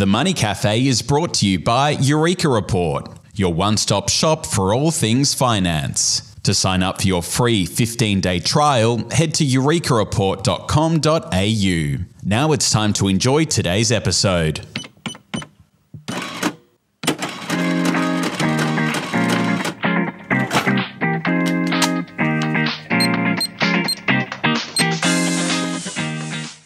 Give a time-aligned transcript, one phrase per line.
[0.00, 4.72] The Money Cafe is brought to you by Eureka Report, your one stop shop for
[4.72, 6.34] all things finance.
[6.44, 12.04] To sign up for your free 15 day trial, head to eurekareport.com.au.
[12.24, 14.66] Now it's time to enjoy today's episode.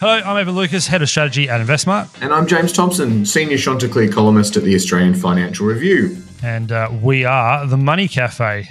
[0.07, 2.21] Hello, I'm Evan Lucas, Head of Strategy at InvestSmart.
[2.21, 6.15] And I'm James Thomson, Senior Chanticleer columnist at the Australian Financial Review.
[6.43, 8.69] And uh, we are the Money Cafe.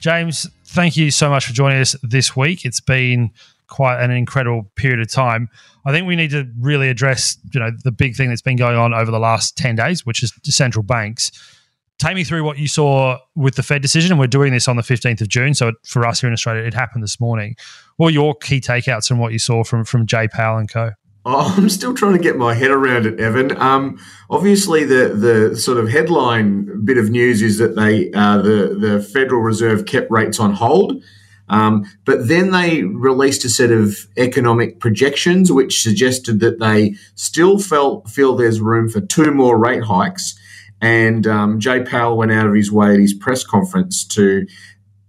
[0.00, 2.64] James, thank you so much for joining us this week.
[2.64, 3.30] It's been
[3.68, 5.48] quite an incredible period of time.
[5.86, 8.76] I think we need to really address, you know, the big thing that's been going
[8.76, 11.30] on over the last 10 days, which is central banks.
[12.00, 14.10] Take me through what you saw with the Fed decision.
[14.10, 15.54] And we're doing this on the 15th of June.
[15.54, 17.54] So for us here in Australia, it happened this morning.
[17.96, 20.92] What are your key takeouts from what you saw from, from Jay Powell and co?
[21.24, 23.56] Oh, I'm still trying to get my head around it, Evan.
[23.60, 28.76] Um, obviously, the the sort of headline bit of news is that they uh, the
[28.78, 31.00] the Federal Reserve kept rates on hold,
[31.48, 37.58] um, but then they released a set of economic projections which suggested that they still
[37.58, 40.36] felt feel there's room for two more rate hikes.
[40.80, 44.44] And um, Jay Powell went out of his way at his press conference to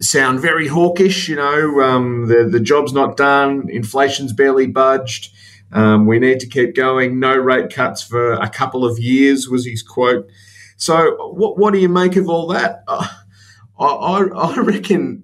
[0.02, 1.28] sound very hawkish.
[1.30, 5.34] You know, um, the the job's not done, inflation's barely budged.
[5.72, 7.20] Um, we need to keep going.
[7.20, 10.30] No rate cuts for a couple of years was his quote.
[10.78, 12.84] So, what what do you make of all that?
[12.88, 13.08] Uh,
[13.80, 15.24] I, I reckon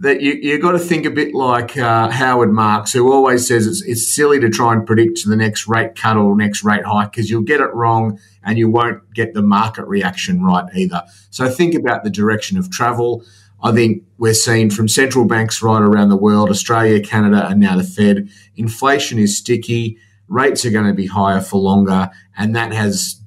[0.00, 3.66] that you you got to think a bit like uh, Howard Marks, who always says
[3.66, 7.12] it's it's silly to try and predict the next rate cut or next rate hike
[7.12, 11.02] because you'll get it wrong and you won't get the market reaction right either.
[11.28, 13.22] So think about the direction of travel.
[13.62, 17.76] I think we're seeing from central banks right around the world, Australia, Canada, and now
[17.76, 22.72] the Fed, inflation is sticky, rates are going to be higher for longer, and that
[22.72, 23.20] has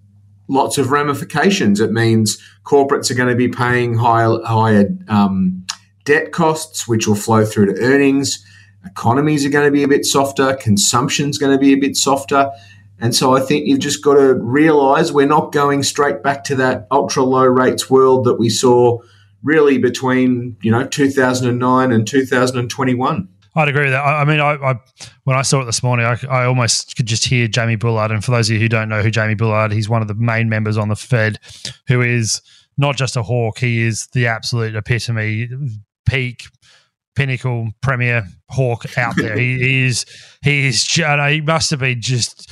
[0.48, 1.80] lots of ramifications.
[1.80, 5.66] It means corporates are going to be paying higher, higher um,
[6.06, 8.44] debt costs, which will flow through to earnings.
[8.86, 12.52] Economies are going to be a bit softer, consumption's going to be a bit softer.
[13.00, 16.56] And so I think you've just got to realize we're not going straight back to
[16.56, 19.00] that ultra low rates world that we saw
[19.44, 23.30] really between, you know, 2009 and 2021.
[23.56, 24.04] I'd agree with that.
[24.04, 24.76] I, I mean, I, I,
[25.26, 28.12] when I saw it this morning, I, I, almost could just hear Jamie Bullard.
[28.12, 30.16] And for those of you who don't know who Jamie Bullard, he's one of the
[30.16, 31.38] main members on the Fed,
[31.88, 32.42] who is
[32.78, 35.50] not just a hawk; he is the absolute epitome,
[36.08, 36.46] peak,
[37.16, 39.38] pinnacle, premier hawk out there.
[39.38, 40.06] he is,
[40.42, 40.84] he is.
[40.84, 42.52] He must have been just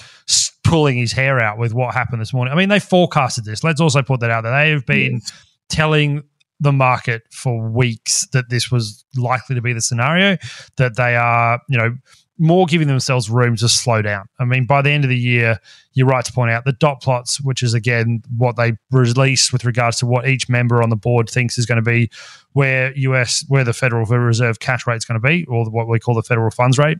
[0.63, 2.53] pulling his hair out with what happened this morning.
[2.53, 3.63] I mean, they forecasted this.
[3.63, 4.51] Let's also put that out there.
[4.51, 5.31] They have been yes.
[5.69, 6.23] telling
[6.61, 10.37] the market for weeks that this was likely to be the scenario,
[10.77, 11.95] that they are, you know,
[12.37, 14.25] more giving themselves room to slow down.
[14.39, 15.59] I mean, by the end of the year,
[15.93, 19.65] you're right to point out the dot plots, which is again what they release with
[19.65, 22.09] regards to what each member on the board thinks is going to be
[22.53, 25.99] where US, where the Federal Reserve cash rate is going to be, or what we
[25.99, 26.99] call the federal funds rate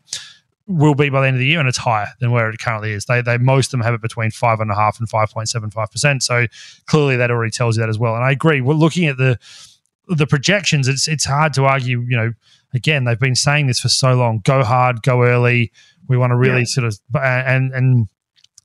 [0.72, 2.92] will be by the end of the year, and it's higher than where it currently
[2.92, 3.06] is.
[3.06, 5.50] They, they most of them have it between five and a half and five point
[5.50, 6.24] seven five percent.
[6.24, 6.48] So
[6.86, 8.16] clearly, that already tells you that as well.
[8.16, 8.62] And I agree.
[8.62, 9.38] We're looking at the
[10.08, 10.88] the projections.
[10.88, 12.02] It's it's hard to argue.
[12.02, 12.34] You know,
[12.74, 14.40] again, they've been saying this for so long.
[14.44, 15.72] Go hard, go early.
[16.08, 16.66] We want to really yeah.
[16.66, 18.08] sort of and and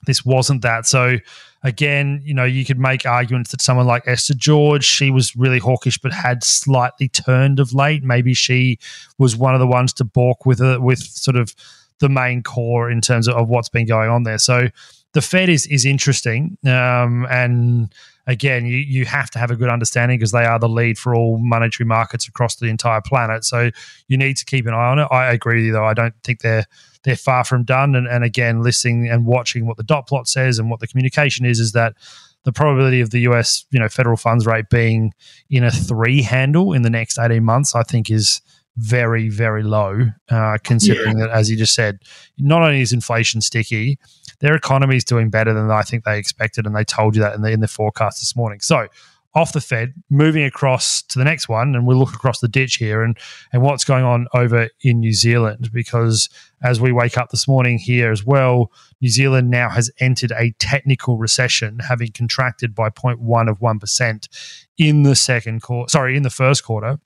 [0.06, 0.86] this wasn't that.
[0.86, 1.18] So
[1.62, 5.58] again, you know, you could make arguments that someone like Esther George, she was really
[5.58, 8.04] hawkish, but had slightly turned of late.
[8.04, 8.78] Maybe she
[9.18, 11.54] was one of the ones to balk with a, with sort of
[12.00, 14.38] the main core in terms of, of what's been going on there.
[14.38, 14.68] So
[15.12, 17.92] the Fed is is interesting, um, and
[18.26, 21.14] again, you you have to have a good understanding because they are the lead for
[21.14, 23.44] all monetary markets across the entire planet.
[23.44, 23.70] So
[24.08, 25.08] you need to keep an eye on it.
[25.10, 25.86] I agree with you though.
[25.86, 26.66] I don't think they're
[27.06, 27.94] they're far from done.
[27.94, 31.46] And, and again, listening and watching what the dot plot says and what the communication
[31.46, 31.94] is, is that
[32.42, 35.12] the probability of the US, you know, federal funds rate being
[35.48, 38.42] in a three handle in the next 18 months, I think is
[38.76, 41.26] very, very low, uh, considering yeah.
[41.26, 42.00] that, as you just said,
[42.38, 43.98] not only is inflation sticky,
[44.40, 47.34] their economy is doing better than I think they expected, and they told you that
[47.34, 48.60] in the in the forecast this morning.
[48.60, 48.88] So,
[49.34, 52.76] off the Fed, moving across to the next one, and we'll look across the ditch
[52.76, 53.18] here and
[53.52, 56.28] and what's going on over in New Zealand, because
[56.62, 58.70] as we wake up this morning here as well,
[59.00, 64.28] New Zealand now has entered a technical recession, having contracted by 0.1 of one percent
[64.76, 65.88] in the second quarter.
[65.90, 66.98] Sorry, in the first quarter.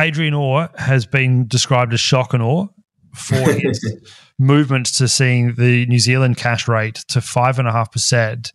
[0.00, 2.66] Adrian Orr has been described as shock and awe
[3.14, 4.00] for his
[4.38, 8.52] movement to seeing the New Zealand cash rate to five and a half percent.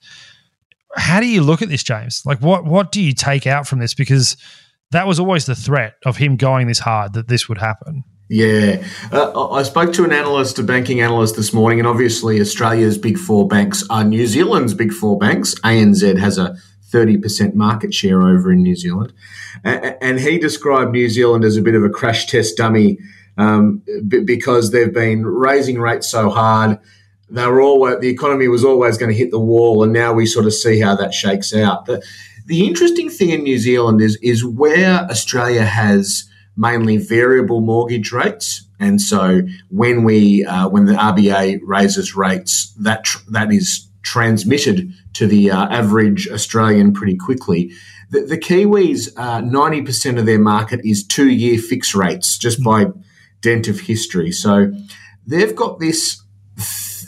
[0.95, 2.23] How do you look at this, James?
[2.25, 3.93] Like, what what do you take out from this?
[3.93, 4.37] Because
[4.91, 8.03] that was always the threat of him going this hard that this would happen.
[8.29, 8.83] Yeah.
[9.11, 13.19] Uh, I spoke to an analyst, a banking analyst this morning, and obviously Australia's big
[13.19, 15.53] four banks are New Zealand's big four banks.
[15.59, 16.55] ANZ has a
[16.95, 19.13] 30% market share over in New Zealand.
[19.63, 22.99] And he described New Zealand as a bit of a crash test dummy
[23.37, 26.79] um, because they've been raising rates so hard.
[27.29, 30.25] They were always, the economy was always going to hit the wall, and now we
[30.25, 31.85] sort of see how that shakes out.
[31.85, 32.01] The,
[32.45, 38.67] the interesting thing in New Zealand is, is where Australia has mainly variable mortgage rates.
[38.79, 44.93] And so when we uh, when the RBA raises rates, that tr- that is transmitted
[45.13, 47.71] to the uh, average Australian pretty quickly.
[48.11, 52.63] The, the Kiwis, uh, ninety percent of their market is two year fixed rates, just
[52.63, 52.85] by
[53.41, 54.31] dent of history.
[54.31, 54.71] So
[55.25, 56.21] they've got this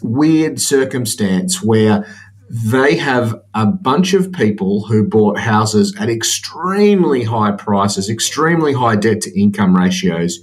[0.02, 2.06] weird circumstance where
[2.50, 8.96] they have a bunch of people who bought houses at extremely high prices, extremely high
[8.96, 10.40] debt to income ratios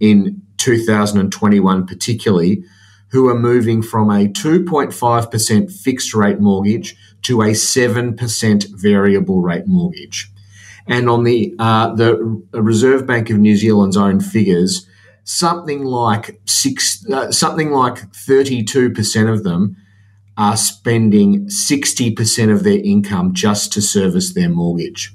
[0.00, 2.64] in 2021, particularly,
[3.14, 10.32] who are moving from a 2.5% fixed rate mortgage to a 7% variable rate mortgage.
[10.88, 12.16] And on the, uh, the
[12.52, 14.88] Reserve Bank of New Zealand's own figures,
[15.22, 19.76] something like six, uh, something like 32% of them
[20.36, 25.14] are spending 60% of their income just to service their mortgage.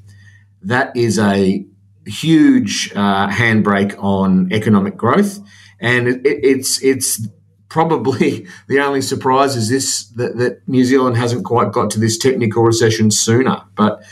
[0.61, 1.65] That is a
[2.07, 5.39] huge uh, handbrake on economic growth,
[5.81, 7.27] and it, it, it's it's
[7.69, 12.17] probably the only surprise is this that, that, New Zealand hasn't quite got to this
[12.17, 13.63] technical recession sooner.
[13.75, 14.03] But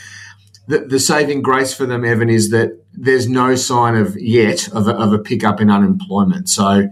[0.66, 4.88] the, the, saving grace for them, Evan, is that there's no sign of yet of
[4.88, 6.48] a, of a pickup in unemployment.
[6.48, 6.88] So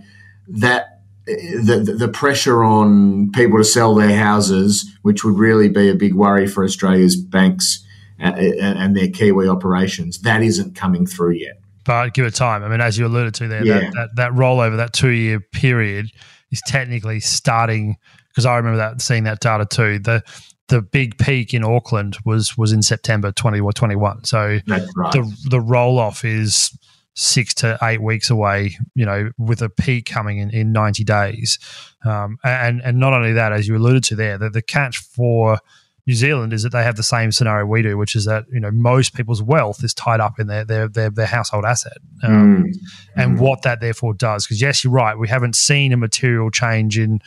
[0.48, 0.96] that
[1.26, 6.14] the, the pressure on people to sell their houses, which would really be a big
[6.14, 7.84] worry for Australia's banks
[8.20, 11.60] uh, and their Kiwi operations, that isn't coming through yet.
[11.87, 12.62] But give it time.
[12.62, 13.81] I mean, as you alluded to there, yeah.
[13.81, 16.11] that, that, that rollover, that two year period
[16.50, 17.97] is technically starting
[18.29, 19.99] because I remember that seeing that data too.
[19.99, 20.23] The
[20.69, 24.25] the big peak in Auckland was was in September 2021.
[24.25, 24.83] So right.
[25.12, 26.77] the the roll off is
[27.17, 31.59] six to eight weeks away, you know, with a peak coming in, in 90 days.
[32.05, 35.59] Um, and, and not only that, as you alluded to there, the, the catch for
[36.06, 38.61] New Zealand is that they have the same scenario we do, which is that, you
[38.61, 41.99] know, most people's wealth is tied up in their, their, their, their household asset.
[42.23, 42.76] Um, mm.
[43.17, 43.41] And mm.
[43.41, 47.20] what that therefore does, because yes, you're right, we haven't seen a material change in,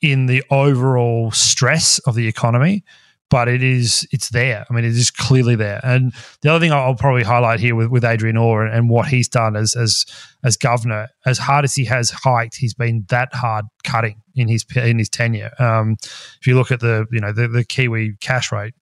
[0.00, 2.84] in the overall stress of the economy
[3.30, 4.66] but it is it's there.
[4.68, 5.80] I mean, it is clearly there.
[5.82, 6.12] And
[6.42, 9.28] the other thing I'll probably highlight here with, with Adrian Orr and, and what he's
[9.28, 10.04] done as as
[10.44, 14.64] as governor, as hard as he has hiked, he's been that hard cutting in his
[14.76, 15.52] in his tenure.
[15.58, 15.96] Um,
[16.40, 18.74] if you look at the you know the, the Kiwi cash rate,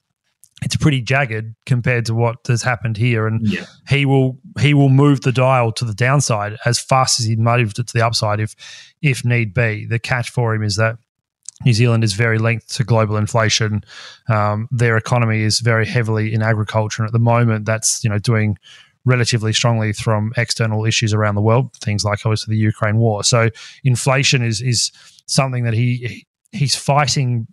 [0.62, 3.66] it's pretty jagged compared to what has happened here, and yeah.
[3.88, 7.78] he will he will move the dial to the downside as fast as he moved
[7.78, 8.54] it to the upside if
[9.02, 9.86] if need be.
[9.86, 10.96] The catch for him is that
[11.64, 13.82] New Zealand is very linked to global inflation.
[14.28, 18.18] Um, their economy is very heavily in agriculture, and at the moment, that's you know
[18.18, 18.56] doing
[19.04, 23.24] relatively strongly from external issues around the world, things like obviously the Ukraine war.
[23.24, 23.50] So
[23.82, 24.92] inflation is is
[25.26, 27.46] something that he he's fighting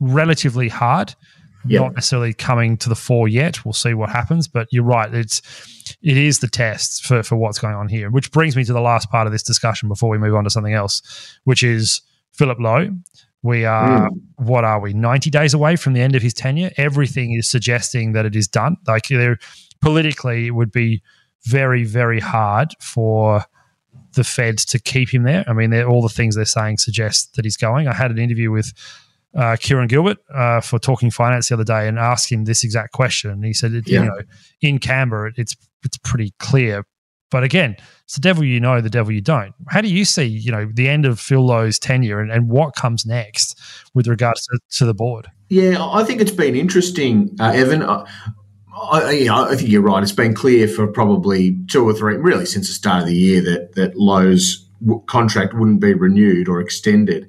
[0.00, 1.14] relatively hard.
[1.66, 1.82] Yep.
[1.82, 3.66] Not necessarily coming to the fore yet.
[3.66, 5.12] We'll see what happens, but you're right.
[5.14, 5.42] It's
[6.02, 8.10] it is the test for for what's going on here.
[8.10, 10.50] Which brings me to the last part of this discussion before we move on to
[10.50, 11.02] something else,
[11.44, 12.00] which is
[12.32, 12.88] Philip Lowe.
[13.42, 14.20] We are, mm.
[14.36, 16.70] what are we, 90 days away from the end of his tenure?
[16.76, 18.76] Everything is suggesting that it is done.
[18.86, 19.08] Like,
[19.80, 21.02] politically, it would be
[21.44, 23.44] very, very hard for
[24.14, 25.44] the Feds to keep him there.
[25.46, 27.88] I mean, all the things they're saying suggest that he's going.
[27.88, 28.72] I had an interview with
[29.34, 32.92] uh, Kieran Gilbert uh, for Talking Finance the other day and asked him this exact
[32.92, 33.30] question.
[33.30, 34.00] And he said, yeah.
[34.00, 34.20] you know,
[34.60, 36.84] in Canberra, it's it's pretty clear
[37.30, 39.54] but again, it's the devil you know, the devil you don't.
[39.68, 42.74] How do you see, you know, the end of Phil Lowe's tenure and, and what
[42.74, 43.58] comes next
[43.94, 45.28] with regards to, to the board?
[45.48, 47.82] Yeah, I think it's been interesting, uh, Evan.
[47.82, 48.04] I,
[48.72, 50.02] I, I think you're right.
[50.02, 53.40] It's been clear for probably two or three, really since the start of the year,
[53.42, 54.66] that that Lowe's
[55.06, 57.28] contract wouldn't be renewed or extended.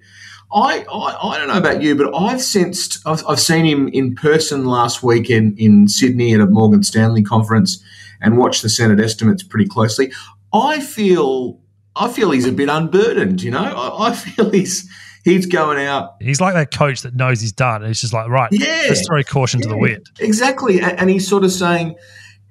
[0.53, 4.15] I, I, I, don't know about you, but I've sensed, I've, I've seen him in
[4.15, 7.81] person last week in, in Sydney at a Morgan Stanley conference
[8.21, 10.11] and watch the Senate estimates pretty closely,
[10.53, 11.59] I feel
[11.95, 13.41] I feel he's a bit unburdened.
[13.41, 14.89] You know, I, I feel he's
[15.23, 16.15] he's going out.
[16.21, 17.81] He's like that coach that knows he's done.
[17.81, 20.09] And he's just like, right, yeah, let's throw caution yeah, to the wind.
[20.19, 21.95] Exactly, and, and he's sort of saying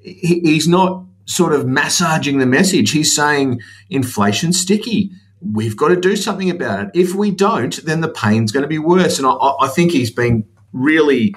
[0.00, 2.90] he, he's not sort of massaging the message.
[2.90, 5.12] He's saying inflation's sticky.
[5.40, 6.90] We've got to do something about it.
[6.92, 9.18] If we don't, then the pain's going to be worse.
[9.18, 11.34] And I, I think he's been really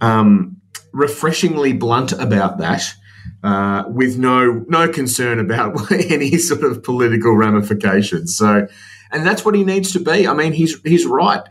[0.00, 0.56] um,
[0.92, 2.92] refreshingly blunt about that
[3.42, 8.36] uh, with no no concern about any sort of political ramifications.
[8.36, 8.66] So,
[9.12, 10.26] and that's what he needs to be.
[10.26, 11.42] I mean, he's he's right.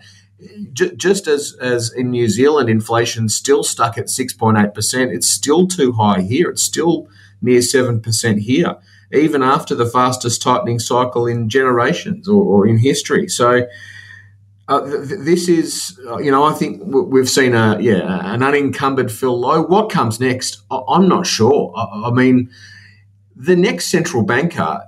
[0.74, 5.12] J- just as as in New Zealand, inflation still stuck at six point eight percent.
[5.12, 6.50] It's still too high here.
[6.50, 7.08] It's still
[7.42, 8.76] near seven percent here,
[9.12, 13.28] even after the fastest tightening cycle in generations or, or in history.
[13.28, 13.68] So
[14.68, 18.42] uh, th- this is, uh, you know, I think w- we've seen a yeah an
[18.42, 19.62] unencumbered Phil Lowe.
[19.64, 20.62] What comes next?
[20.72, 21.74] I- am not sure.
[21.76, 22.50] I-, I mean,
[23.36, 24.82] the next central banker,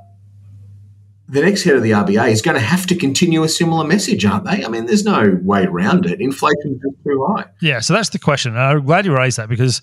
[1.28, 4.26] the next head of the RBA, is going to have to continue a similar message,
[4.26, 4.66] aren't they?
[4.66, 6.22] I mean, there's no way around it.
[6.22, 7.46] Inflation Inflation's too high.
[7.62, 8.54] Yeah, so that's the question.
[8.54, 9.82] And I'm glad you raised that because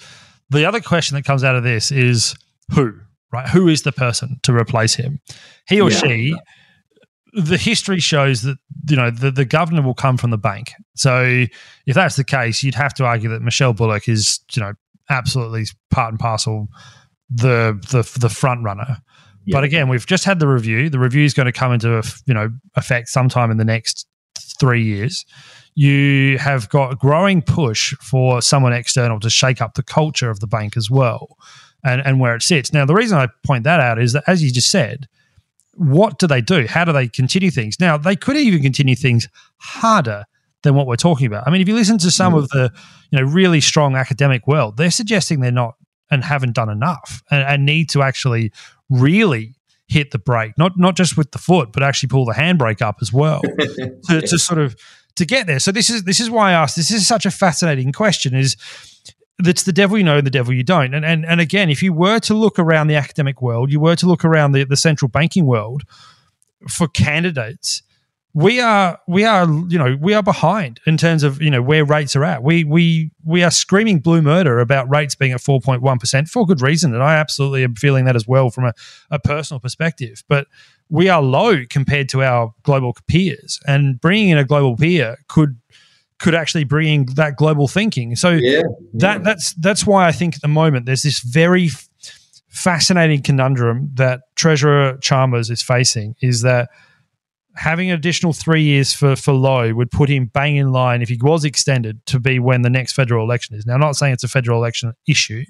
[0.50, 2.34] the other question that comes out of this is
[2.74, 2.94] who,
[3.32, 3.48] right?
[3.48, 5.20] Who is the person to replace him?
[5.68, 5.98] He or yeah.
[5.98, 6.36] she
[7.34, 10.72] the history shows that you know the, the governor will come from the bank.
[10.94, 11.46] So
[11.86, 14.74] if that's the case, you'd have to argue that Michelle Bullock is you know
[15.10, 16.68] absolutely part and parcel
[17.30, 18.98] the the the front runner.
[19.46, 20.88] But again, we've just had the review.
[20.88, 24.06] The review is going to come into you know effect sometime in the next
[24.58, 25.24] three years.
[25.74, 30.40] You have got a growing push for someone external to shake up the culture of
[30.40, 31.36] the bank as well,
[31.84, 32.72] and and where it sits.
[32.72, 35.08] Now, the reason I point that out is that, as you just said,
[35.76, 36.66] what do they do?
[36.66, 37.78] How do they continue things?
[37.80, 40.24] Now, they could even continue things harder
[40.62, 41.46] than what we're talking about.
[41.46, 42.38] I mean, if you listen to some mm.
[42.38, 42.72] of the,
[43.10, 45.76] you know, really strong academic world, they're suggesting they're not
[46.10, 48.52] and haven't done enough and, and need to actually
[48.90, 49.54] really
[49.86, 52.96] hit the brake, not not just with the foot, but actually pull the handbrake up
[53.00, 53.40] as well
[54.08, 54.76] to, to sort of
[55.16, 55.58] to get there.
[55.58, 56.76] So this is this is why I asked.
[56.76, 58.34] This is such a fascinating question.
[58.34, 58.56] Is
[59.38, 60.94] that's the devil you know and the devil you don't.
[60.94, 63.96] And, and and again, if you were to look around the academic world, you were
[63.96, 65.82] to look around the, the central banking world
[66.68, 67.82] for candidates,
[68.34, 71.84] we are we are you know we are behind in terms of you know where
[71.84, 72.42] rates are at.
[72.42, 76.28] We we we are screaming blue murder about rates being at four point one percent
[76.28, 78.74] for good reason, and I absolutely am feeling that as well from a,
[79.10, 80.24] a personal perspective.
[80.28, 80.48] But
[80.90, 85.56] we are low compared to our global peers, and bringing in a global peer could
[86.18, 88.16] could actually bring that global thinking.
[88.16, 88.62] So yeah, yeah.
[88.94, 91.70] that that's that's why I think at the moment there's this very
[92.48, 96.70] fascinating conundrum that Treasurer Chalmers is facing is that
[97.56, 101.08] having an additional three years for, for Lowe would put him bang in line if
[101.08, 103.66] he was extended to be when the next federal election is.
[103.66, 105.44] Now, I'm not saying it's a federal election issue,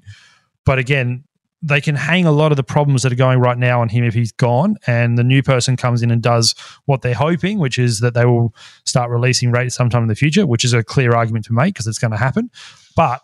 [0.65, 1.25] but again,
[1.65, 4.05] they can hang a lot of the problems that are going right now on him
[4.05, 6.55] if he's gone and the new person comes in and does
[6.85, 8.55] what they're hoping, which is that they will
[8.85, 11.87] start releasing rates sometime in the future, which is a clear argument to make because
[11.87, 12.51] it's going to happen.
[12.95, 13.23] But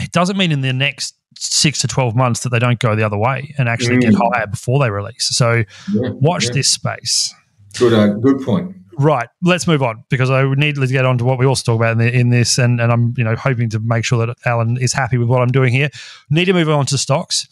[0.00, 3.04] it doesn't mean in the next six to 12 months that they don't go the
[3.04, 4.00] other way and actually mm.
[4.00, 5.28] get higher before they release.
[5.30, 5.62] So
[5.92, 6.54] yeah, watch yeah.
[6.54, 7.32] this space.
[7.78, 8.74] Good, uh, good point.
[8.98, 11.80] Right, let's move on because I need to get on to what we also talk
[11.80, 14.36] about in, the, in this, and, and I'm you know hoping to make sure that
[14.44, 15.90] Alan is happy with what I'm doing here.
[16.28, 17.48] Need to move on to stocks.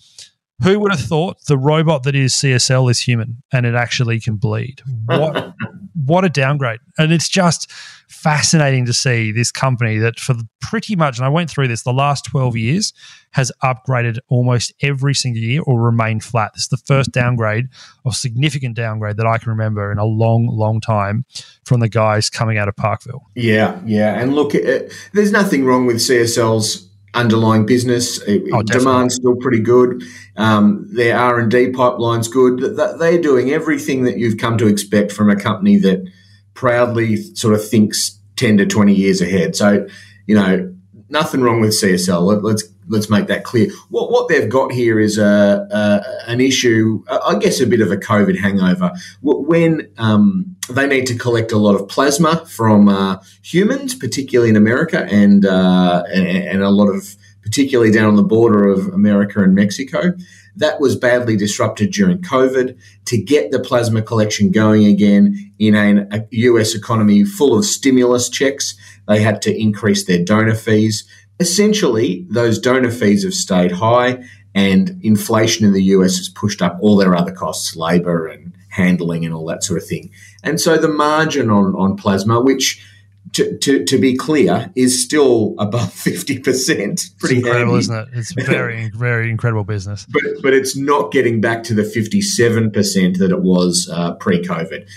[0.63, 4.37] Who would have thought the robot that is CSL is human and it actually can
[4.37, 4.83] bleed?
[5.07, 5.55] What
[6.07, 6.81] what a downgrade.
[6.97, 7.71] And it's just
[8.09, 11.93] fascinating to see this company that for pretty much and I went through this the
[11.93, 12.93] last 12 years
[13.33, 16.53] has upgraded almost every single year or remained flat.
[16.55, 17.69] This is the first downgrade
[18.05, 21.25] or significant downgrade that I can remember in a long long time
[21.65, 23.23] from the guys coming out of Parkville.
[23.35, 24.19] Yeah, yeah.
[24.19, 26.88] And look, it, there's nothing wrong with CSL's
[27.19, 28.21] underlying business.
[28.27, 30.03] Oh, Demand's still pretty good.
[30.37, 32.77] Um, their R and D pipeline's good.
[32.77, 36.09] They're doing everything that you've come to expect from a company that
[36.55, 39.57] proudly sort of thinks ten to twenty years ahead.
[39.57, 39.87] So,
[40.27, 40.75] you know,
[41.09, 42.43] nothing wrong with CSL.
[42.43, 43.71] Let, us let's make that clear.
[43.89, 47.03] What what they've got here is a, a an issue.
[47.09, 51.59] I guess a bit of a COVID hangover when um, they need to collect a
[51.59, 56.89] lot of plasma from uh, humans, particularly in America, and, uh, and and a lot
[56.89, 60.13] of particularly down on the border of America and Mexico.
[60.59, 62.79] That was badly disrupted during COVID.
[63.07, 68.29] To get the plasma collection going again in a, a US economy full of stimulus
[68.29, 68.77] checks,
[69.09, 71.09] they had to increase their donor fees
[71.41, 74.23] essentially, those donor fees have stayed high,
[74.55, 79.25] and inflation in the US has pushed up all their other costs, labor and handling
[79.25, 80.11] and all that sort of thing.
[80.43, 82.85] And so the margin on, on plasma, which
[83.33, 86.43] to, to, to be clear, is still above 50%.
[86.43, 87.79] Pretty it's incredible, handy.
[87.79, 88.09] isn't it?
[88.13, 90.07] It's very, very incredible business.
[90.09, 94.89] But, but it's not getting back to the 57% that it was uh, pre COVID.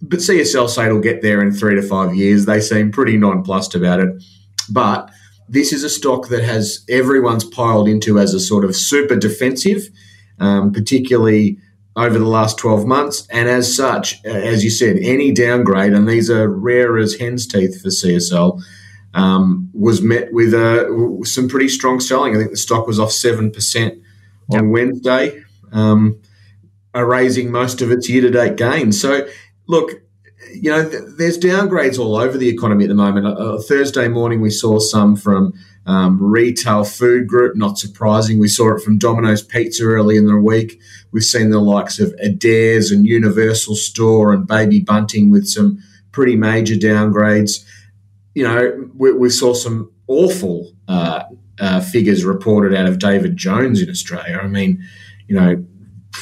[0.00, 2.46] But CSL say it'll get there in three to five years.
[2.46, 4.22] They seem pretty nonplussed about it.
[4.70, 5.10] But
[5.48, 9.88] this is a stock that has everyone's piled into as a sort of super defensive,
[10.38, 11.58] um, particularly
[11.98, 13.26] over the last 12 months.
[13.28, 17.82] And as such, as you said, any downgrade, and these are rare as hen's teeth
[17.82, 18.62] for CSL,
[19.14, 22.36] um, was met with uh, some pretty strong selling.
[22.36, 24.00] I think the stock was off 7%
[24.50, 24.64] on yep.
[24.66, 26.20] Wednesday, um,
[26.94, 29.00] erasing most of its year to date gains.
[29.00, 29.26] So,
[29.66, 29.90] look,
[30.54, 33.26] you know, th- there's downgrades all over the economy at the moment.
[33.26, 35.52] Uh, uh, Thursday morning, we saw some from
[35.86, 37.56] um, retail food group.
[37.56, 38.38] Not surprising.
[38.38, 40.80] We saw it from Domino's Pizza early in the week.
[41.12, 45.82] We've seen the likes of Adairs and Universal Store and Baby Bunting with some
[46.12, 47.64] pretty major downgrades.
[48.34, 51.24] You know, we, we saw some awful uh,
[51.60, 54.38] uh, figures reported out of David Jones in Australia.
[54.42, 54.84] I mean,
[55.26, 55.64] you know,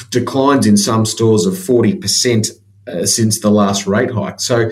[0.09, 2.51] declines in some stores of 40%
[2.87, 4.39] uh, since the last rate hike.
[4.39, 4.69] So,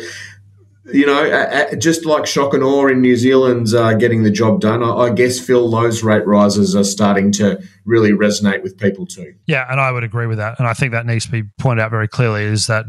[0.93, 4.61] you know, uh, just like shock and awe in New Zealand's uh, getting the job
[4.61, 9.05] done, I, I, guess, Phil, those rate rises are starting to really resonate with people
[9.05, 9.33] too.
[9.47, 10.59] Yeah, and I would agree with that.
[10.59, 12.85] And I think that needs to be pointed out very clearly is that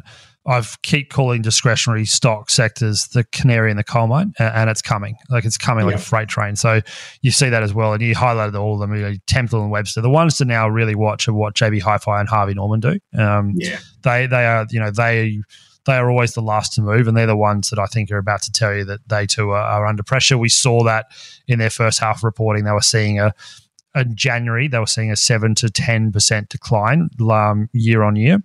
[0.47, 5.17] I've keep calling discretionary stock sectors the canary in the coal mine, and it's coming.
[5.29, 6.55] Like it's coming like a freight train.
[6.55, 6.83] So
[7.21, 8.95] you see that as well, and you highlighted all of them.
[8.95, 10.01] You know, Temple and Webster.
[10.03, 13.01] The ones to now really watch are what JB Hi-Fi and Harvey Norman do.
[13.19, 15.41] Um, yeah, they they are you know they
[15.87, 18.19] they are always the last to move, and they're the ones that I think are
[18.19, 20.37] about to tell you that they too are, are under pressure.
[20.37, 21.07] We saw that
[21.49, 23.33] in their first half reporting; they were seeing a
[23.97, 28.43] in January, they were seeing a seven to ten percent decline um, year on year,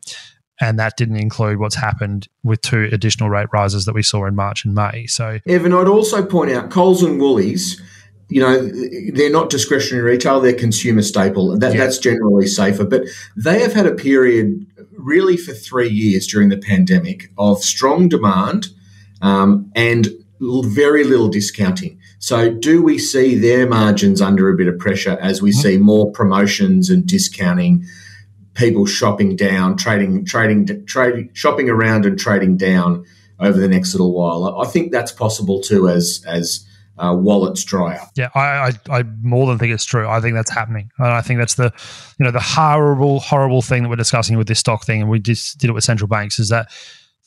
[0.60, 4.36] and that didn't include what's happened with two additional rate rises that we saw in
[4.36, 5.06] March and May.
[5.08, 7.82] So, Evan, I'd also point out Coles and Woolies.
[8.30, 8.70] You know,
[9.14, 11.58] they're not discretionary retail; they're consumer staple.
[11.58, 11.80] That, yeah.
[11.80, 12.86] That's generally safer.
[12.86, 13.04] But
[13.36, 14.66] they have had a period,
[15.02, 18.68] really, for three years during the pandemic, of strong demand
[19.22, 22.00] um, and very little discounting.
[22.20, 25.62] So, do we see their margins under a bit of pressure as we mm-hmm.
[25.62, 27.86] see more promotions and discounting?
[28.54, 33.06] people shopping down, trading, trading, trading, shopping around and trading down
[33.40, 34.60] over the next little while.
[34.60, 36.66] I think that's possible too as as
[36.98, 38.10] uh, wallets dry up.
[38.16, 40.08] Yeah, I, I, I more than think it's true.
[40.08, 41.74] I think that's happening, and I think that's the
[42.20, 45.20] you know the horrible horrible thing that we're discussing with this stock thing, and we
[45.20, 46.72] just did it with central banks is that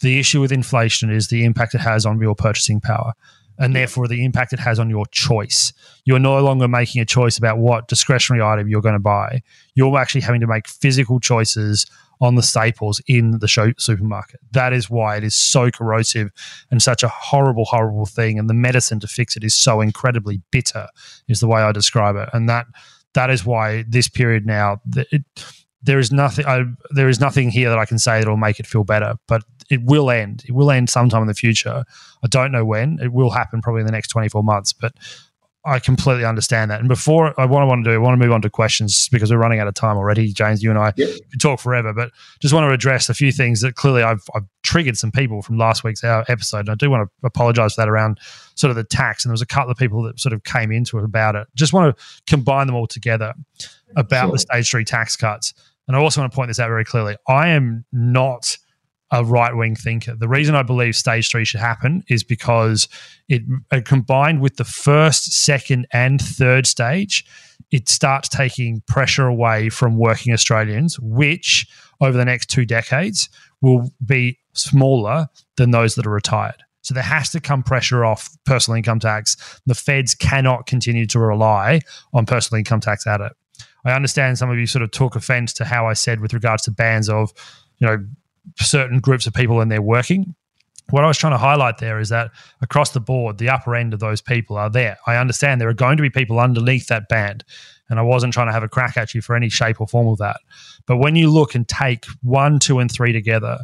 [0.01, 3.15] the issue with inflation is the impact it has on real purchasing power
[3.59, 5.73] and therefore the impact it has on your choice.
[6.05, 9.43] You're no longer making a choice about what discretionary item you're going to buy.
[9.75, 11.87] You're actually having to make physical choices
[12.21, 14.41] on the staples in the show supermarket.
[14.53, 16.31] That is why it is so corrosive
[16.71, 18.39] and such a horrible, horrible thing.
[18.39, 20.89] And the medicine to fix it is so incredibly bitter,
[21.29, 22.29] is the way I describe it.
[22.33, 22.67] And that
[23.15, 25.23] that is why this period now, it,
[25.83, 26.47] there is nothing.
[26.47, 29.15] I, there is nothing here that I can say that will make it feel better.
[29.29, 30.43] But it will end.
[30.47, 31.85] It will end sometime in the future.
[32.23, 32.99] I don't know when.
[33.01, 34.93] It will happen probably in the next 24 months, but
[35.67, 36.81] I completely understand that.
[36.81, 39.09] And before I what I want to do, I want to move on to questions
[39.09, 40.31] because we're running out of time already.
[40.31, 41.09] James, you and I yep.
[41.31, 44.45] could talk forever, but just want to address a few things that clearly I've, I've
[44.63, 46.61] triggered some people from last week's uh, episode.
[46.61, 48.19] And I do want to apologize for that around
[48.57, 49.25] sort of the tax.
[49.25, 51.49] And there was a couple of people that sort of came into it about it.
[51.55, 53.33] Just want to combine them all together
[53.97, 54.33] about sure.
[54.33, 55.55] the stage three tax cuts.
[55.89, 57.17] And I also want to point this out very clearly.
[57.27, 58.59] I am not
[59.11, 60.15] a right wing thinker.
[60.17, 62.89] The reason I believe stage three should happen is because
[63.29, 67.25] it, uh, combined with the first, second, and third stage,
[67.71, 71.67] it starts taking pressure away from working Australians, which
[72.01, 73.29] over the next two decades
[73.61, 76.63] will be smaller than those that are retired.
[76.83, 79.37] So there has to come pressure off personal income tax.
[79.65, 81.81] The feds cannot continue to rely
[82.13, 83.33] on personal income tax at it.
[83.87, 86.63] I understand some of you sort of took offense to how I said with regards
[86.65, 87.33] to bans of,
[87.79, 88.05] you know,
[88.59, 90.35] certain groups of people and they're working.
[90.91, 92.31] What I was trying to highlight there is that
[92.61, 94.99] across the board, the upper end of those people are there.
[95.07, 97.43] I understand there are going to be people underneath that band,
[97.89, 100.09] and I wasn't trying to have a crack at you for any shape or form
[100.09, 100.41] of that.
[100.87, 103.61] But when you look and take one, two, and three together,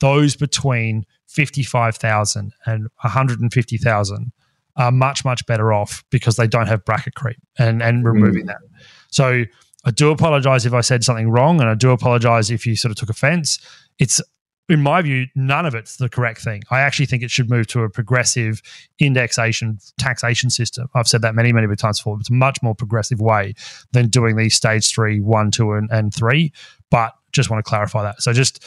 [0.00, 4.32] those between 55,000 and 150,000
[4.76, 8.48] are much, much better off because they don't have bracket creep and, and removing mm.
[8.48, 8.58] that.
[9.10, 9.44] So
[9.84, 12.90] I do apologize if I said something wrong, and I do apologize if you sort
[12.90, 13.58] of took offense.
[14.02, 14.20] It's
[14.68, 16.62] in my view, none of it's the correct thing.
[16.70, 18.62] I actually think it should move to a progressive
[18.98, 20.88] indexation taxation system.
[20.94, 22.18] I've said that many, many, times before.
[22.18, 23.54] It's a much more progressive way
[23.92, 26.52] than doing these stage three, one, two, and, and three.
[26.90, 28.22] But just want to clarify that.
[28.22, 28.66] So just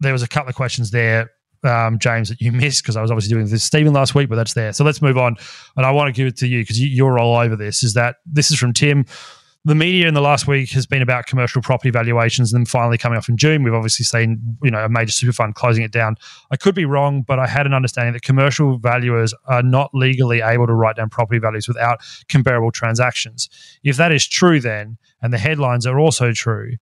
[0.00, 1.30] there was a couple of questions there
[1.64, 4.36] um, James, that you missed because I was obviously doing this Stephen last week, but
[4.36, 4.72] that's there.
[4.72, 5.36] So let's move on.
[5.76, 7.82] And I want to give it to you because you, are all over this.
[7.82, 9.06] Is that this is from Tim?
[9.66, 12.98] The media in the last week has been about commercial property valuations and then finally
[12.98, 13.62] coming off in June.
[13.62, 16.16] We've obviously seen, you know, a major super fund closing it down.
[16.50, 20.42] I could be wrong, but I had an understanding that commercial valuers are not legally
[20.42, 23.48] able to write down property values without comparable transactions.
[23.82, 26.76] If that is true, then, and the headlines are also true,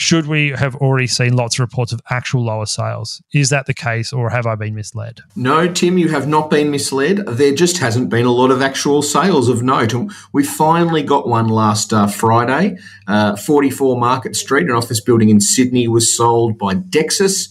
[0.00, 3.22] should we have already seen lots of reports of actual lower sales?
[3.32, 5.20] Is that the case, or have I been misled?
[5.36, 7.18] No, Tim, you have not been misled.
[7.26, 9.92] There just hasn't been a lot of actual sales of note.
[10.32, 12.78] We finally got one last uh, Friday.
[13.06, 17.48] Uh, 44 Market Street, an office building in Sydney, was sold by Dexus.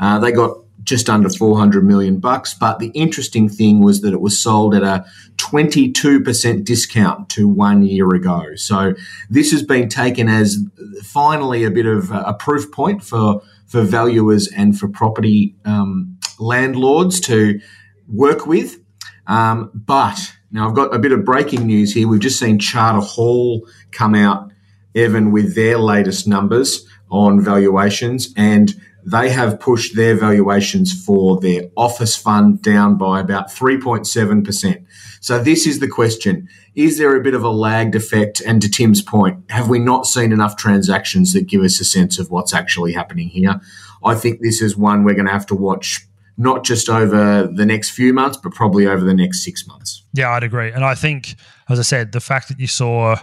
[0.00, 2.54] Uh, they got just under 400 million bucks.
[2.54, 5.04] But the interesting thing was that it was sold at a
[5.36, 8.54] 22% discount to one year ago.
[8.56, 8.94] So
[9.30, 10.58] this has been taken as
[11.02, 17.20] finally a bit of a proof point for, for valuers and for property um, landlords
[17.20, 17.60] to
[18.08, 18.78] work with.
[19.26, 22.08] Um, but now I've got a bit of breaking news here.
[22.08, 24.52] We've just seen Charter Hall come out,
[24.94, 31.62] Evan, with their latest numbers on valuations and they have pushed their valuations for their
[31.76, 34.84] office fund down by about 3.7%.
[35.20, 36.48] So this is the question.
[36.74, 38.40] Is there a bit of a lagged effect?
[38.40, 42.18] And to Tim's point, have we not seen enough transactions that give us a sense
[42.18, 43.60] of what's actually happening here?
[44.04, 47.66] I think this is one we're going to have to watch not just over the
[47.66, 50.02] next few months, but probably over the next six months.
[50.14, 50.70] Yeah, I'd agree.
[50.70, 51.34] And I think,
[51.68, 53.16] as I said, the fact that you saw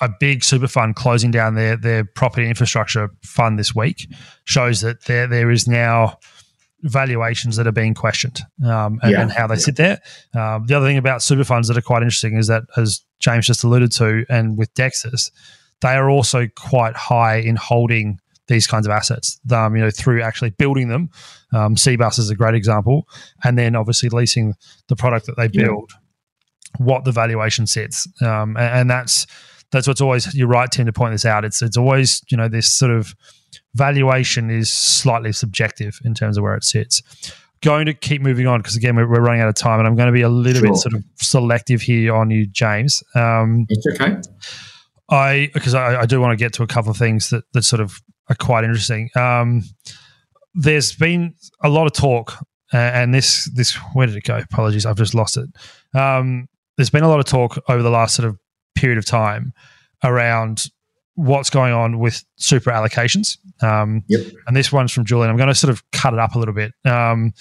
[0.00, 4.08] a big super fund closing down their their property infrastructure fund this week
[4.44, 6.18] shows that there there is now
[6.82, 9.60] valuations that are being questioned um, and, yeah, and, how they yeah.
[9.60, 10.00] sit there.
[10.34, 13.46] Um, the other thing about super funds that are quite interesting is that, as James
[13.46, 15.30] just alluded to, and with Dexus,
[15.80, 19.40] they are also quite high in holding these kinds of assets.
[19.50, 21.10] Um, you know, through actually building them.
[21.52, 23.08] Um, Cbus is a great example,
[23.42, 24.54] and then obviously leasing
[24.88, 25.90] the product that they build.
[25.92, 26.00] Yeah.
[26.78, 29.26] What the valuation sits, um, and, and that's
[29.72, 31.44] that's what's always you're right, Tim, to point this out.
[31.44, 33.14] It's it's always you know this sort of
[33.74, 37.02] valuation is slightly subjective in terms of where it sits.
[37.62, 39.96] Going to keep moving on because again we're, we're, running out of time, and I'm
[39.96, 40.70] going to be a little sure.
[40.70, 43.02] bit sort of selective here on you, James.
[43.14, 44.20] Um, it's okay.
[45.10, 47.62] I because I, I, do want to get to a couple of things that that
[47.62, 49.10] sort of are quite interesting.
[49.16, 49.62] Um,
[50.54, 52.34] there's been a lot of talk,
[52.72, 54.38] uh, and this this where did it go?
[54.38, 55.48] Apologies, I've just lost it.
[55.98, 58.38] Um, there's been a lot of talk over the last sort of
[58.76, 59.52] period of time
[60.04, 60.66] around
[61.14, 63.38] what's going on with super allocations.
[63.62, 64.26] Um, yep.
[64.46, 65.30] And this one's from Julian.
[65.30, 66.72] I'm going to sort of cut it up a little bit.
[66.84, 67.32] Um,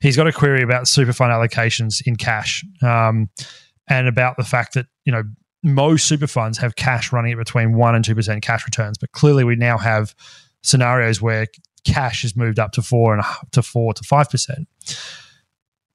[0.00, 3.30] he's got a query about super fund allocations in cash um,
[3.88, 5.22] and about the fact that, you know,
[5.62, 8.98] most super funds have cash running at between 1% and 2% cash returns.
[8.98, 10.14] But clearly, we now have
[10.62, 11.46] scenarios where
[11.84, 14.66] cash has moved up to 4 and to 4 to 5%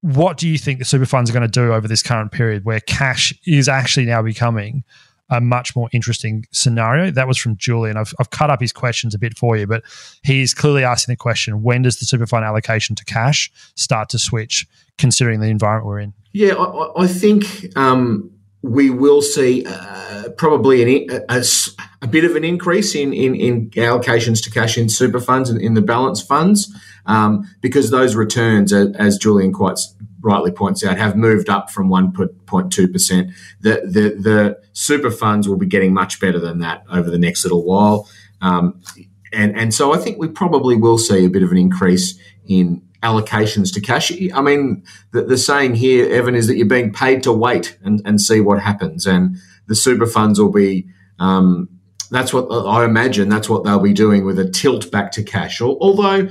[0.05, 2.63] what do you think the super funds are going to do over this current period
[2.63, 4.83] where cash is actually now becoming
[5.31, 7.09] a much more interesting scenario?
[7.09, 7.97] That was from Julian.
[7.97, 9.81] I've, I've cut up his questions a bit for you, but
[10.23, 14.19] he's clearly asking the question when does the super fund allocation to cash start to
[14.19, 14.67] switch,
[14.99, 16.13] considering the environment we're in?
[16.33, 18.29] Yeah, I, I think um,
[18.61, 21.43] we will see uh, probably an, a,
[22.03, 25.59] a, bit of an increase in, in, in, allocations to cash in super funds and
[25.59, 26.71] in the balance funds
[27.05, 29.79] um, because those returns, as Julian quite
[30.21, 33.33] rightly points out, have moved up from 1.2%.
[33.61, 37.45] The, the, the super funds will be getting much better than that over the next
[37.45, 38.09] little while.
[38.41, 38.81] Um,
[39.31, 42.81] and, and so I think we probably will see a bit of an increase in
[43.03, 44.11] allocations to cash.
[44.33, 48.01] I mean, the, the saying here, Evan, is that you're being paid to wait and,
[48.05, 49.05] and see what happens.
[49.05, 49.37] And
[49.67, 50.87] the super funds will be
[51.19, 51.69] um,
[52.11, 53.29] that's what I imagine.
[53.29, 55.61] That's what they'll be doing with a tilt back to cash.
[55.61, 56.29] Although,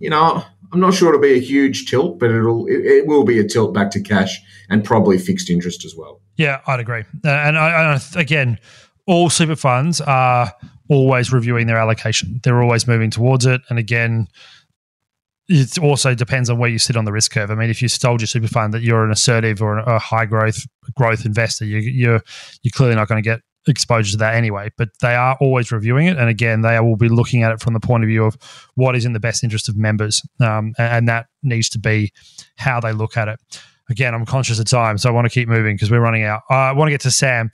[0.00, 3.24] you know, I'm not sure it'll be a huge tilt, but it'll it, it, will
[3.24, 6.20] be a tilt back to cash and probably fixed interest as well.
[6.36, 7.04] Yeah, I'd agree.
[7.24, 8.58] Uh, and I, I, again,
[9.06, 10.52] all super funds are
[10.88, 12.40] always reviewing their allocation.
[12.42, 13.60] They're always moving towards it.
[13.68, 14.28] And again,
[15.48, 17.50] it also depends on where you sit on the risk curve.
[17.50, 20.26] I mean, if you told your super fund that you're an assertive or a high
[20.26, 22.22] growth growth investor, you, you're
[22.62, 24.70] you're clearly not going to get exposure to that anyway.
[24.76, 27.74] But they are always reviewing it, and again, they will be looking at it from
[27.74, 28.36] the point of view of
[28.74, 32.12] what is in the best interest of members, um, and that needs to be
[32.56, 33.40] how they look at it.
[33.90, 36.42] Again, I'm conscious of time, so I want to keep moving because we're running out.
[36.50, 37.50] Uh, I want to get to Sam.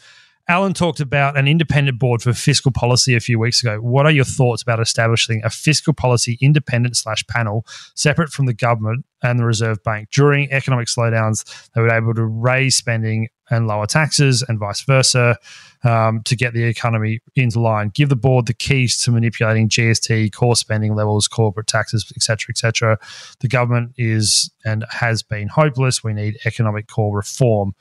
[0.50, 3.76] Alan talked about an independent board for fiscal policy a few weeks ago.
[3.78, 8.52] What are your thoughts about establishing a fiscal policy independent slash panel separate from the
[8.52, 11.44] government and the Reserve Bank during economic slowdowns?
[11.74, 15.36] They were able to raise spending and lower taxes and vice versa
[15.82, 17.90] um, to get the economy into line.
[17.94, 22.98] Give the board the keys to manipulating GST, core spending levels, corporate taxes, etc., etc.
[23.40, 26.04] The government is and has been hopeless.
[26.04, 27.74] We need economic core reform.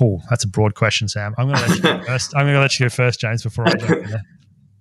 [0.00, 1.34] Oh, that's a broad question, Sam.
[1.36, 2.34] I'm going to let you go first.
[2.34, 4.22] I'm going to let you go first, James, before I jump in there.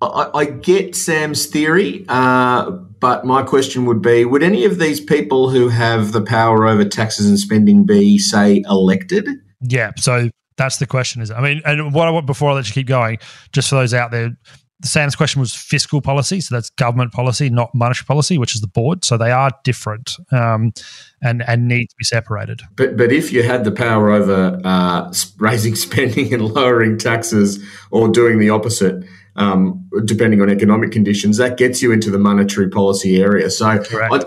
[0.01, 4.99] I, I get Sam's theory, uh, but my question would be: Would any of these
[4.99, 9.27] people who have the power over taxes and spending be, say, elected?
[9.61, 9.91] Yeah.
[9.97, 11.21] So that's the question.
[11.21, 11.35] Is it?
[11.35, 13.17] I mean, and what I want before I let you keep going,
[13.51, 14.31] just for those out there,
[14.83, 18.67] Sam's question was fiscal policy, so that's government policy, not monetary policy, which is the
[18.67, 19.05] board.
[19.05, 20.71] So they are different um,
[21.21, 22.61] and and need to be separated.
[22.75, 28.07] But but if you had the power over uh, raising spending and lowering taxes, or
[28.07, 29.03] doing the opposite,
[29.35, 33.49] um, depending on economic conditions, that gets you into the monetary policy area.
[33.49, 34.19] So I, I,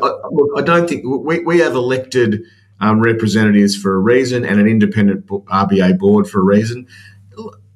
[0.57, 2.43] I, don't think we, we have elected
[2.85, 6.87] um, representatives for a reason and an independent RBA board for a reason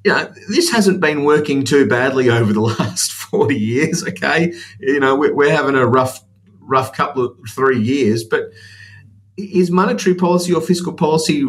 [0.03, 4.53] you know, this hasn't been working too badly over the last 40 years, okay?
[4.79, 6.23] You know, we're, having a rough,
[6.59, 8.51] rough couple of three years, but
[9.37, 11.45] is monetary policy or fiscal policy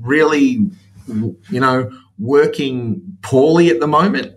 [0.00, 0.60] really,
[1.06, 4.36] you know, working poorly at the moment?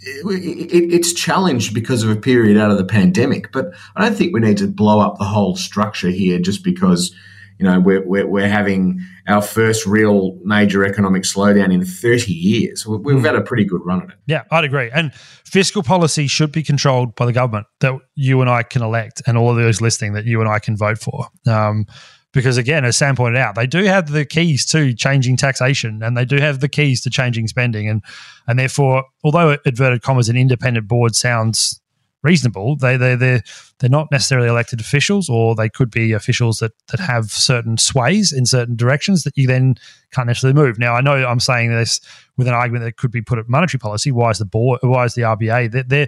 [0.00, 4.16] It, it, it's challenged because of a period out of the pandemic, but I don't
[4.16, 7.14] think we need to blow up the whole structure here just because
[7.58, 12.86] you know, we're, we're, we're, having our first real major economic slowdown in 30 years.
[12.86, 13.24] We've mm.
[13.24, 14.14] had a pretty good run at it.
[14.26, 14.90] Yeah, I'd agree.
[14.92, 19.22] And fiscal policy should be controlled by the government that you and I can elect
[19.26, 21.28] and all of those listing that you and I can vote for.
[21.46, 21.86] Um,
[22.32, 26.16] because again, as Sam pointed out, they do have the keys to changing taxation and
[26.16, 27.88] they do have the keys to changing spending.
[27.88, 28.02] And,
[28.48, 31.80] and therefore, although inverted commas, an independent board sounds
[32.24, 32.76] reasonable.
[32.76, 33.42] They they they
[33.78, 38.32] they're not necessarily elected officials, or they could be officials that that have certain sways
[38.32, 39.76] in certain directions that you then
[40.10, 40.78] can't necessarily move.
[40.78, 42.00] Now, I know I'm saying this
[42.36, 44.10] with an argument that could be put at monetary policy.
[44.10, 44.80] Why is the board?
[44.82, 45.70] Why is the RBA?
[45.70, 46.06] Their, their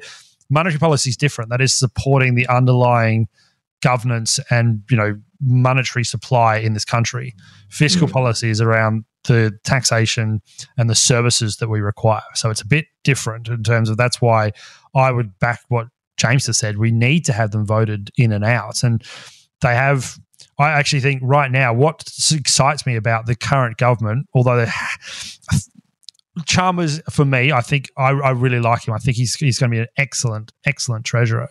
[0.51, 1.51] monetary policy is different.
[1.51, 3.29] That is supporting the underlying
[3.83, 7.35] governance and you know monetary supply in this country.
[7.69, 8.13] Fiscal mm.
[8.13, 10.41] policy is around the taxation
[10.79, 12.23] and the services that we require.
[12.35, 14.53] So it's a bit different in terms of that's why
[14.95, 18.45] I would back what James has said, we need to have them voted in and
[18.45, 18.83] out.
[18.83, 19.03] And
[19.61, 20.19] they have,
[20.59, 24.67] I actually think right now, what excites me about the current government, although
[26.47, 28.93] Chalmers, for me, I think I, I, really like him.
[28.93, 31.49] I think he's, he's going to be an excellent, excellent treasurer.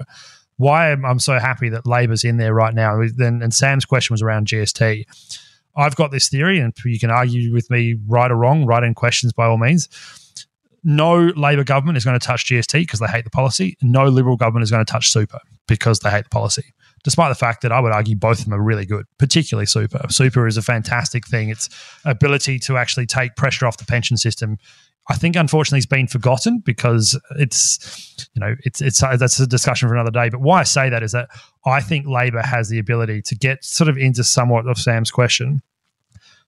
[0.58, 3.00] Why am I'm so happy that Labor's in there right now?
[3.02, 5.04] And, and Sam's question was around GST.
[5.76, 8.94] I've got this theory, and you can argue with me right or wrong, write in
[8.94, 9.90] questions by all means
[10.86, 13.78] no Labor government is going to touch GST because they hate the policy.
[13.82, 16.74] No Liberal government is going to touch super because they hate the policy.
[17.04, 20.06] Despite the fact that I would argue both of them are really good, particularly super.
[20.10, 21.50] Super is a fantastic thing.
[21.50, 21.70] Its
[22.06, 24.58] ability to actually take pressure off the pension system
[25.08, 29.88] I think unfortunately it's been forgotten because it's you know it's it's that's a discussion
[29.88, 30.30] for another day.
[30.30, 31.30] But why I say that is that
[31.66, 35.62] I think Labor has the ability to get sort of into somewhat of Sam's question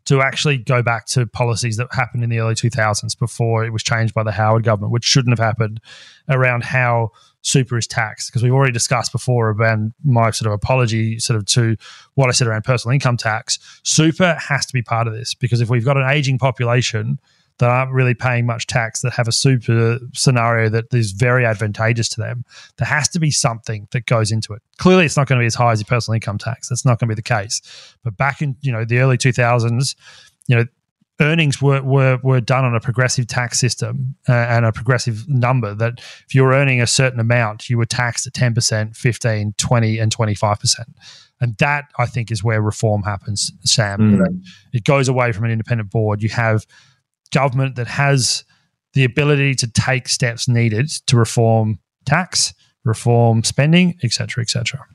[0.08, 3.84] to actually go back to policies that happened in the early 2000s before it was
[3.84, 5.82] changed by the Howard government, which shouldn't have happened
[6.30, 8.30] around how super is taxed.
[8.30, 11.76] Because we've already discussed before about my sort of apology sort of to
[12.16, 13.60] what I said around personal income tax.
[13.84, 17.20] Super has to be part of this because if we've got an aging population–
[17.60, 22.08] that aren't really paying much tax that have a super scenario that is very advantageous
[22.10, 22.46] to them,
[22.78, 24.62] there has to be something that goes into it.
[24.78, 26.70] Clearly, it's not going to be as high as your personal income tax.
[26.70, 27.62] That's not going to be the case.
[28.04, 29.96] But back in you know the early two thousands,
[30.48, 30.66] you know
[31.20, 35.74] earnings were, were were done on a progressive tax system uh, and a progressive number
[35.74, 40.00] that if you were earning a certain amount you were taxed at 10% 15 20
[40.00, 40.80] and 25%
[41.42, 44.44] and that i think is where reform happens sam mm.
[44.74, 46.66] it goes away from an independent board you have
[47.32, 48.44] government that has
[48.94, 54.86] the ability to take steps needed to reform tax, reform spending, etc., etc.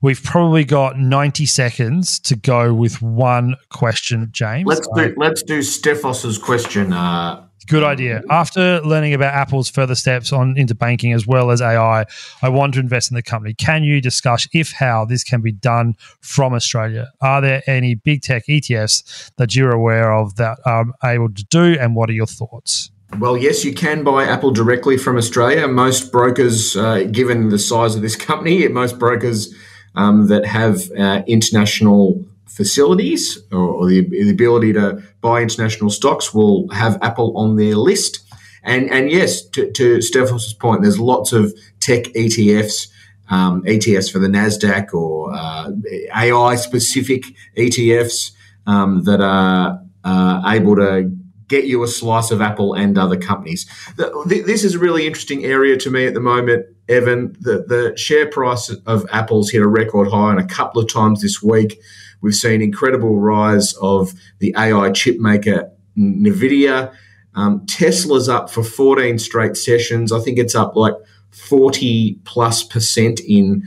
[0.00, 4.66] We've probably got 90 seconds to go with one question, James.
[4.66, 6.92] Let's do, let's do Stephos's question.
[6.92, 8.22] Uh, Good idea.
[8.28, 12.04] After learning about Apple's further steps on into banking as well as AI,
[12.42, 13.54] I want to invest in the company.
[13.54, 17.12] Can you discuss if how this can be done from Australia?
[17.20, 21.76] Are there any big tech ETFs that you're aware of that are able to do,
[21.78, 22.90] and what are your thoughts?
[23.18, 25.68] Well, yes, you can buy Apple directly from Australia.
[25.68, 29.54] Most brokers, uh, given the size of this company, most brokers
[29.94, 36.34] um, that have uh, international facilities or, or the, the, ability to buy international stocks
[36.34, 38.20] will have Apple on their list.
[38.62, 42.88] And, and yes, to, to Stephos's point, there's lots of tech ETFs,
[43.30, 45.70] um, ETFs for the NASDAQ or uh,
[46.14, 47.24] AI specific
[47.56, 48.32] ETFs
[48.66, 51.10] um, that are uh, able to
[51.48, 53.66] get you a slice of Apple and other companies.
[53.96, 57.36] The, this is a really interesting area to me at the moment, Evan.
[57.40, 61.20] The, the share price of Apple's hit a record high and a couple of times
[61.20, 61.78] this week.
[62.22, 66.94] We've seen incredible rise of the AI chip maker NVIDIA.
[67.34, 70.12] Um, Tesla's up for 14 straight sessions.
[70.12, 70.94] I think it's up like
[71.30, 73.62] 40 plus percent in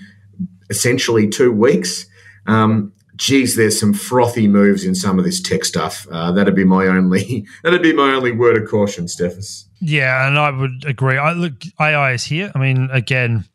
[0.69, 2.05] essentially two weeks.
[2.47, 6.07] Um, geez, there's some frothy moves in some of this tech stuff.
[6.11, 9.67] Uh, that'd be my only that'd be my only word of caution, Stephos.
[9.79, 11.17] Yeah, and I would agree.
[11.17, 12.51] I look AI is here.
[12.55, 13.45] I mean, again,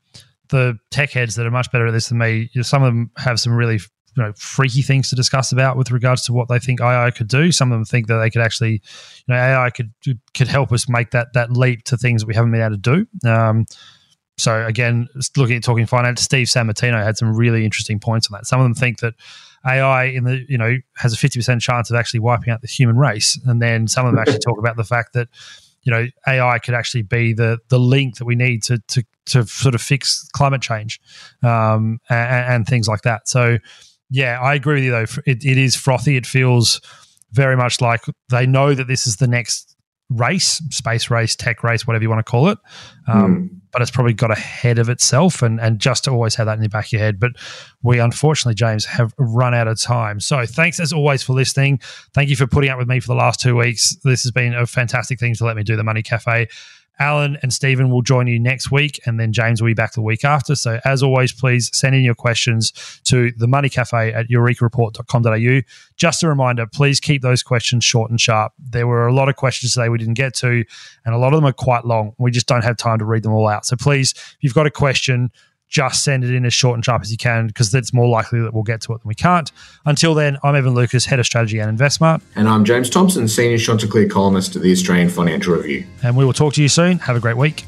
[0.48, 3.40] the tech heads that are much better at this than me, some of them have
[3.40, 3.80] some really
[4.20, 7.28] you know freaky things to discuss about with regards to what they think AI could
[7.28, 7.50] do.
[7.50, 9.92] Some of them think that they could actually, you know, AI could
[10.34, 13.06] could help us make that that leap to things that we haven't been able to
[13.22, 13.28] do.
[13.28, 13.64] Um,
[14.36, 18.46] so again, looking at talking finance, Steve Sammartino had some really interesting points on that.
[18.46, 19.14] Some of them think that
[19.66, 22.68] AI in the you know has a fifty percent chance of actually wiping out the
[22.68, 25.28] human race, and then some of them actually talk about the fact that
[25.82, 29.46] you know AI could actually be the the link that we need to to to
[29.46, 31.00] sort of fix climate change
[31.42, 33.28] um, and, and, things like that.
[33.28, 33.58] So
[34.10, 35.06] yeah, I agree with you though.
[35.26, 36.16] It, it is frothy.
[36.16, 36.80] It feels
[37.32, 39.76] very much like they know that this is the next
[40.10, 42.58] race, space race, tech race, whatever you want to call it.
[43.06, 43.60] Um, mm.
[43.72, 46.60] But it's probably got ahead of itself, and and just to always have that in
[46.60, 47.20] the back of your head.
[47.20, 47.32] But
[47.82, 50.18] we unfortunately, James, have run out of time.
[50.18, 51.78] So thanks as always for listening.
[52.12, 53.96] Thank you for putting up with me for the last two weeks.
[54.02, 56.48] This has been a fantastic thing to let me do the Money Cafe.
[56.98, 60.02] Alan and Stephen will join you next week, and then James will be back the
[60.02, 60.54] week after.
[60.54, 62.72] So, as always, please send in your questions
[63.04, 65.60] to the Money Cafe at eurekareport.com.au.
[65.96, 68.52] Just a reminder, please keep those questions short and sharp.
[68.58, 70.64] There were a lot of questions today we didn't get to,
[71.04, 72.12] and a lot of them are quite long.
[72.18, 73.64] We just don't have time to read them all out.
[73.64, 75.30] So, please, if you've got a question,
[75.70, 78.40] just send it in as short and sharp as you can because it's more likely
[78.40, 79.50] that we'll get to it than we can't.
[79.86, 83.58] Until then, I'm Evan Lucas, Head of Strategy and InvestSMART, And I'm James Thomson, Senior
[83.58, 85.86] Chanticleer columnist at the Australian Financial Review.
[86.02, 86.98] And we will talk to you soon.
[86.98, 87.64] Have a great week.